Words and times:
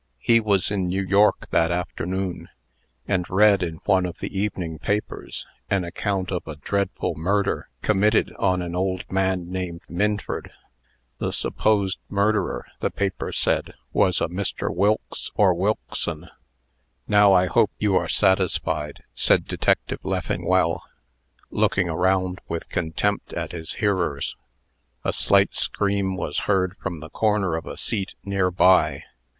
He 0.17 0.39
was 0.39 0.71
in 0.71 0.87
New 0.87 1.03
York 1.03 1.47
that 1.51 1.71
afternoon, 1.71 2.49
and 3.07 3.29
read, 3.29 3.61
in 3.61 3.75
one 3.85 4.07
of 4.07 4.17
the 4.17 4.35
evening 4.35 4.79
papers, 4.79 5.45
an 5.69 5.83
account 5.83 6.31
of 6.31 6.41
a 6.47 6.55
dreadful 6.55 7.13
murder 7.13 7.69
committed 7.83 8.33
on 8.39 8.63
an 8.63 8.75
old 8.75 9.03
man 9.11 9.51
named 9.51 9.81
Minford. 9.87 10.51
The 11.19 11.31
supposed 11.31 11.99
murderer, 12.09 12.65
the 12.79 12.89
paper 12.89 13.31
said, 13.31 13.75
was 13.93 14.21
a 14.21 14.27
Mr. 14.27 14.73
Wilkes 14.75 15.29
or 15.35 15.53
Wilkson. 15.53 16.29
"Now 17.07 17.33
I 17.33 17.45
hope 17.45 17.69
you 17.77 17.95
are 17.95 18.09
satisfied," 18.09 19.03
said 19.13 19.45
Detective 19.45 19.99
Leffingwell, 20.01 20.83
looking 21.51 21.89
around 21.89 22.41
with 22.47 22.69
contempt 22.69 23.33
at 23.33 23.51
his 23.51 23.73
hearers. 23.73 24.35
A 25.03 25.13
slight 25.13 25.53
scream 25.53 26.15
was 26.17 26.39
heard 26.49 26.75
from 26.77 27.01
the 27.01 27.09
corner 27.11 27.55
of 27.55 27.67
a 27.67 27.77
seat 27.77 28.15
near 28.25 28.49
by. 28.49 29.03